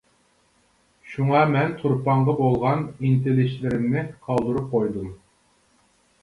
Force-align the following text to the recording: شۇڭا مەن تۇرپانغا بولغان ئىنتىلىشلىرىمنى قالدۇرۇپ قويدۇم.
شۇڭا 1.09 1.41
مەن 1.55 1.75
تۇرپانغا 1.81 2.35
بولغان 2.39 2.81
ئىنتىلىشلىرىمنى 2.87 4.03
قالدۇرۇپ 4.25 4.73
قويدۇم. 4.75 5.13